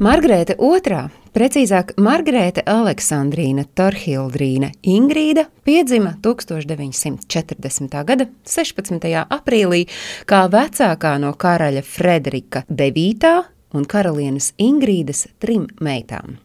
Margarita 0.00 0.54
II, 0.56 1.10
precīzāk 1.36 1.90
Margarita 2.00 2.62
Aleksandrīna 2.72 3.66
Torhildrīna 3.76 4.70
Ingrīda 4.88 5.44
piedzima 5.60 6.14
1940. 6.24 7.98
gada 8.08 8.26
16. 8.48 9.04
aprīlī 9.20 9.82
kā 10.24 10.46
vecākā 10.48 11.12
no 11.20 11.34
karaļa 11.36 11.84
Frederika 11.84 12.64
IX 12.72 13.59
un 13.74 13.88
karalienes 13.88 14.52
Ingrīdas 14.60 15.26
trim 15.42 15.68
meitām. 15.80 16.38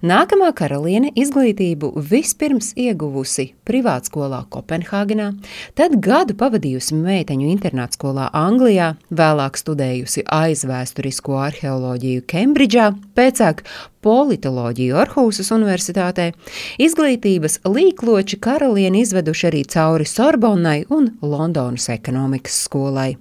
Nākamā 0.00 0.50
karaliene 0.56 1.10
izglītību 1.18 1.92
vispirms 2.10 2.72
ieguvusi 2.80 3.50
privātskolā 3.68 4.42
Kopenhāgenā, 4.52 5.30
tad 5.76 5.98
gadu 6.04 6.36
pavadījusi 6.40 6.96
meiteņu 6.96 7.50
internātskolā 7.52 8.30
Anglijā, 8.36 8.94
vēlāk 9.12 9.60
studējusi 9.60 10.24
aizvēsturisko 10.24 11.38
arheoloģiju 11.44 12.24
Kembridžā, 12.30 12.90
pēcāk 13.16 13.64
politoloģiju 14.04 14.96
Orhusas 15.02 15.52
Universitātē, 15.52 16.30
izglītības 16.80 17.60
līkloči 17.68 18.40
karalieni 18.40 19.04
izveduši 19.04 19.50
arī 19.52 19.66
cauri 19.68 20.08
Sorbonnai 20.08 20.78
un 20.88 21.12
Londonas 21.20 21.90
ekonomikas 21.92 22.64
skolai. 22.64 23.12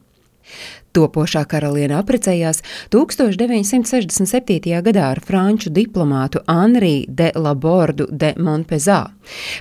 Topošā 0.96 1.44
karaliene 1.50 1.96
apprecējās 2.00 2.64
1967. 2.94 4.74
gadā 4.86 5.06
ar 5.14 5.22
franču 5.26 5.70
diplomātu 5.74 6.42
Henri 6.50 7.06
de 7.08 7.32
Labordu 7.36 8.10
de 8.10 8.34
Montpezā. 8.38 9.02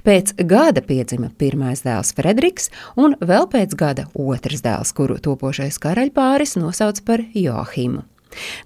Pēc 0.08 0.34
gada 0.48 0.82
piedzima 0.84 1.30
pirmais 1.38 1.84
dēls 1.84 2.14
Frederiks 2.16 2.70
un 2.96 3.16
vēl 3.20 3.50
pēc 3.52 3.76
gada 3.78 4.08
otrs 4.16 4.64
dēls, 4.64 4.94
kuru 4.96 5.20
topošais 5.20 5.80
karaļpāris 5.82 6.56
nosauc 6.60 7.04
par 7.04 7.24
Joahimu. 7.34 8.06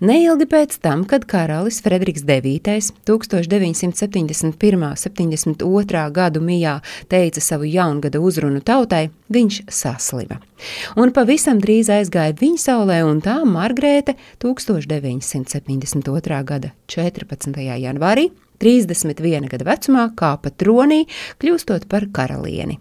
Neilgi 0.03 0.47
pēc 0.51 0.75
tam, 0.83 1.05
kad 1.09 1.25
karalis 1.31 1.79
Frederiks 1.85 2.25
IX 2.27 2.91
1971. 3.07 4.83
un 4.83 4.97
72. 4.99 6.11
gadu 6.13 6.41
mijā 6.43 6.81
teica 7.09 7.41
savu 7.41 7.65
jaungada 7.65 8.21
uzrunu 8.21 8.61
tautai, 8.61 9.11
viņš 9.33 9.63
saslima. 9.71 10.41
Un 10.97 11.13
pavisam 11.15 11.61
drīz 11.63 11.89
aizgāja 11.93 12.35
viņa 12.39 12.59
saulē, 12.67 13.05
un 13.07 13.21
tā 13.25 13.45
Margrēte 13.49 14.15
1972. 14.43 16.45
gada 16.45 16.73
14. 16.87 17.79
janvārī, 17.83 18.31
31 18.63 19.49
gada 19.51 19.67
vecumā, 19.67 20.07
kāpa 20.15 20.53
tronī, 20.55 21.07
kļūstot 21.43 21.89
par 21.91 22.07
karalieni. 22.15 22.79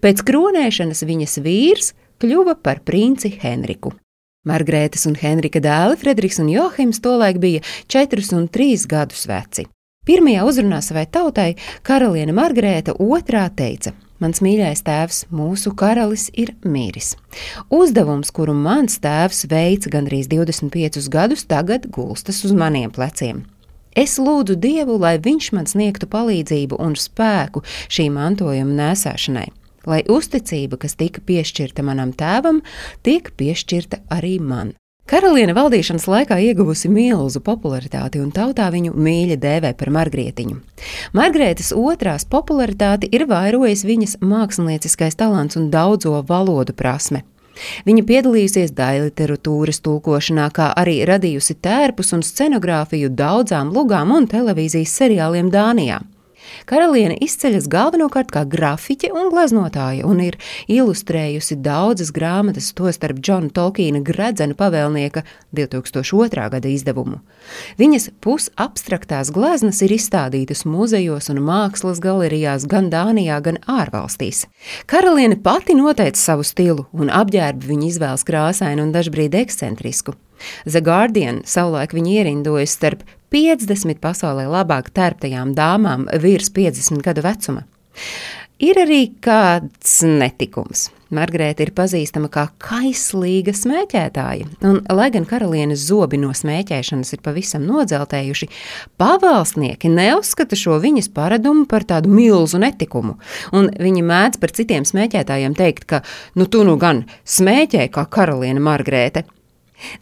Pēc 0.00 0.24
kronēšanas 0.24 1.04
viņas 1.04 1.40
vīrs 1.44 1.92
kļuva 2.22 2.54
par 2.62 2.80
princi 2.86 3.34
Henriku. 3.42 3.92
Margrētas 4.48 5.04
un 5.08 5.16
Henrika 5.18 5.60
dēli 5.60 5.98
Frederiks 6.00 6.40
un 6.42 6.48
Johims 6.52 7.02
tolaik 7.04 7.40
bija 7.42 7.64
4 7.92 8.32
un 8.38 8.48
3 8.48 8.86
gadus 8.88 9.26
veci. 9.28 9.66
Pirmajā 10.08 10.44
uzrunā 10.48 10.78
savai 10.80 11.04
tautai 11.12 11.50
karaliene 11.84 12.32
Margarēta 12.32 12.94
otrā 12.96 13.44
teica: 13.52 13.92
Mans 14.22 14.40
mīļais 14.42 14.80
tēvs, 14.86 15.18
mūsu 15.30 15.74
karalis 15.78 16.26
ir 16.32 16.54
miris. 16.64 17.12
Uzdevums, 17.68 18.32
kuru 18.34 18.56
mans 18.56 18.96
tēvs 19.04 19.44
veica 19.52 19.92
gandrīz 19.92 20.30
25 20.32 21.10
gadus, 21.12 21.44
tagad 21.44 21.86
gulstas 21.92 22.40
uz 22.48 22.56
maniem 22.56 22.90
pleciem. 22.94 23.44
Es 23.92 24.16
lūdzu 24.16 24.56
Dievu, 24.56 24.96
lai 25.02 25.18
Viņš 25.20 25.52
man 25.52 25.68
sniegtu 25.68 26.08
palīdzību 26.08 26.80
un 26.80 26.96
spēku 26.96 27.64
šī 27.90 28.08
mantojuma 28.14 28.76
nesēšanai 28.80 29.48
lai 29.86 30.02
uzticība, 30.08 30.80
kas 30.80 30.98
tika 30.98 31.22
piešķirta 31.24 31.84
manam 31.86 32.12
tēvam, 32.16 32.62
tiek 33.06 33.30
piešķirta 33.36 34.02
arī 34.14 34.38
man. 34.42 34.74
Karaliene 35.08 35.54
valdīšanas 35.56 36.04
laikā 36.04 36.36
ieguvusi 36.50 36.90
milzu 36.92 37.40
popularitāti, 37.40 38.20
un 38.20 38.28
tautā 38.28 38.66
viņu 38.74 38.92
mīļi 38.92 39.38
dēvē 39.40 39.70
par 39.80 39.88
Margrietiņu. 39.94 40.58
Margrietas 41.16 41.70
otrās 41.72 42.26
popularitāti 42.28 43.08
ir 43.16 43.24
vairojis 43.30 43.86
viņas 43.88 44.18
mākslinieckais 44.20 45.16
talants 45.16 45.56
un 45.56 45.70
daudzo 45.72 46.20
valodu 46.28 46.76
prasme. 46.76 47.22
Viņa 47.88 48.04
piedalījusies 48.10 48.74
daļliteratūras 48.76 49.80
tulkošanā, 49.80 50.50
kā 50.52 50.68
arī 50.76 51.00
radījusi 51.08 51.56
tērpus 51.64 52.12
un 52.12 52.22
scenogrāfiju 52.22 53.08
daudzām 53.08 53.72
lugām 53.72 54.12
un 54.12 54.28
televīzijas 54.28 54.92
seriāliem 55.00 55.48
Dānijā. 55.54 56.02
Karaliene 56.68 57.16
izceļas 57.24 57.68
galvenokārt 57.72 58.32
kā 58.34 58.44
grafiķe 58.48 59.10
un 59.14 59.30
gleznotāja 59.32 60.06
un 60.08 60.20
ir 60.24 60.38
ilustrējusi 60.70 61.58
daudzas 61.64 62.12
grāmatas, 62.14 62.70
tostarp 62.76 63.20
Džona 63.22 63.50
Tolkiena 63.54 64.02
gredzena 64.04 64.56
pavēlnieka 64.58 65.24
2002. 65.56 66.46
gada 66.54 66.68
izdevumu. 66.68 67.20
Viņas 67.80 68.10
pusabstraktās 68.24 69.32
gleznas 69.34 69.82
ir 69.86 69.96
izstādītas 69.96 70.64
muzejos 70.68 71.30
un 71.32 71.42
mākslas 71.46 72.02
galerijās 72.04 72.68
gan 72.68 72.90
Dānijā, 72.92 73.40
gan 73.44 73.60
ārvalstīs. 73.66 74.46
Karaliene 74.86 75.40
pati 75.42 75.76
noteica 75.78 76.20
savu 76.20 76.46
stilu 76.46 76.88
un 76.92 77.12
apģērbu 77.14 77.72
viņa 77.72 77.92
izvēles 77.92 78.26
krāsainu 78.28 78.88
un 78.88 78.94
dažbrīd 78.96 79.36
ekscentrisku. 79.38 80.18
The 80.64 80.82
Guardian 80.84 81.42
savulaik 81.48 81.94
viņu 81.96 82.18
ierindojas 82.18 82.76
starp 82.78 83.04
50 83.34 84.00
pasaulē 84.02 84.48
labāk 84.48 84.92
tērptajām 84.96 85.54
dāmām 85.56 86.06
virs 86.22 86.52
50 86.54 87.04
gadu 87.04 87.24
vecuma. 87.26 87.66
Ir 88.58 88.78
arī 88.82 89.04
kāds 89.22 90.00
netikums. 90.02 90.88
Margarita 91.14 91.62
ir 91.62 91.70
pazīstama 91.72 92.28
kā 92.28 92.42
kaislīga 92.60 93.54
smēķētāja, 93.56 94.48
un, 94.66 94.80
lai 94.92 95.06
gan 95.14 95.24
karalienes 95.30 95.86
zobi 95.86 96.18
no 96.20 96.34
smēķēšanas 96.36 97.14
ir 97.14 97.22
pavisam 97.24 97.64
nodzeltējuši, 97.64 98.50
pavalsnieki 99.00 99.88
neuzskata 99.94 100.58
šo 100.58 100.76
viņas 100.82 101.08
paradumu 101.14 101.64
par 101.70 101.86
tādu 101.88 102.12
milzu 102.12 102.60
netikumu. 102.60 103.16
Un 103.56 103.70
viņi 103.78 104.04
mēdz 104.10 104.42
par 104.42 104.52
citiem 104.58 104.84
smēķētājiem 104.88 105.56
teikt, 105.56 105.88
ka 105.88 106.02
nu 106.36 106.50
tu 106.50 106.66
nu 106.66 106.76
gan 106.82 107.06
smēķē 107.24 107.88
kā 107.94 108.04
karaliene 108.10 108.60
Margarita, 108.60 109.24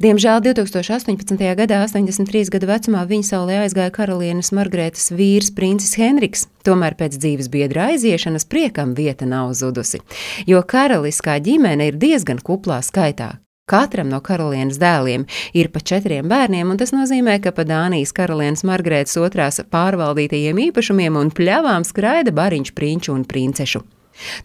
Diemžēl 0.03 0.43
2018. 0.45 1.37
gadā, 1.59 1.81
83 1.85 2.53
gadu 2.53 2.69
vecumā, 2.71 3.05
viņa 3.09 3.31
saulē 3.31 3.63
aizgāja 3.65 3.93
karalienes 3.95 4.53
Margaretas 4.57 5.11
vīrs, 5.15 5.53
princis 5.57 5.97
Henriks. 6.01 6.47
Tomēr 6.67 6.97
pēc 6.99 7.19
dzīves 7.21 7.51
biedra 7.53 7.91
aiziešanas 7.93 8.49
priekam 8.51 8.95
vieta 8.99 9.29
nav 9.29 9.53
zudusi, 9.55 10.03
jo 10.49 10.63
karaliskā 10.67 11.39
ģimene 11.41 11.93
ir 11.93 12.01
diezgan 12.01 12.43
kuplā 12.43 12.81
skaitā. 12.83 13.37
Katram 13.67 14.07
no 14.07 14.21
karalienes 14.23 14.77
dēliem 14.79 15.25
ir 15.59 15.73
pa 15.75 15.81
četriem 15.83 16.29
bērniem, 16.31 16.71
un 16.71 16.79
tas 16.79 16.95
nozīmē, 16.95 17.41
ka 17.43 17.51
pa 17.51 17.65
Dānijas 17.67 18.15
karalienes 18.15 18.63
Margaretas 18.63 19.19
otrās 19.19 19.59
pārvaldītajiem 19.75 20.63
īpašumiem 20.69 21.19
un 21.19 21.35
pļavām 21.35 21.87
skraida 21.89 22.31
bariņš 22.31 22.75
prinču 22.79 23.17
un 23.19 23.27
princešu. 23.27 23.83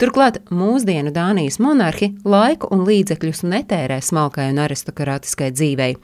Turklāt 0.02 0.42
mūsdienu 0.52 1.14
Dānijas 1.16 1.60
monarhi 1.64 2.14
laiku 2.26 2.72
un 2.74 2.84
līdzekļus 2.88 3.46
netērē 3.48 4.02
smalkai 4.04 4.50
un 4.52 4.62
aristokrātiskai 4.66 5.52
dzīvei. 5.56 5.96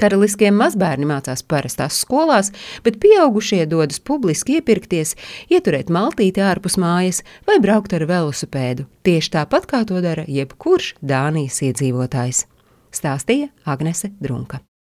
Karaliskie 0.00 0.50
mazbērni 0.50 1.06
mācās 1.06 1.44
parastās 1.46 2.00
skolās, 2.02 2.50
bet 2.82 2.98
pieaugušie 3.02 3.62
dodas 3.70 4.02
publiski 4.02 4.58
iepirkties, 4.58 5.14
ieturēt 5.54 5.92
maltīti 5.94 6.42
ārpus 6.42 6.76
mājas 6.82 7.22
vai 7.46 7.60
braukt 7.62 7.94
ar 7.94 8.08
velosipēdu, 8.10 8.88
tieši 9.06 9.34
tāpat 9.38 9.70
kā 9.70 9.84
to 9.86 10.02
dara 10.02 10.26
jebkurš 10.26 10.96
Dānijas 10.98 11.62
iedzīvotājs. 11.70 12.46
Stāstīja 12.94 13.52
Agnese 13.70 14.10
Drunka. 14.18 14.64